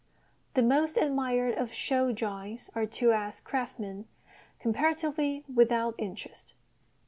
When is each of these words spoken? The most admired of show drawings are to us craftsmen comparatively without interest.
The 0.55 0.63
most 0.63 0.97
admired 0.97 1.53
of 1.59 1.71
show 1.73 2.11
drawings 2.11 2.71
are 2.73 2.87
to 2.87 3.11
us 3.13 3.39
craftsmen 3.39 4.07
comparatively 4.59 5.45
without 5.47 5.93
interest. 5.99 6.55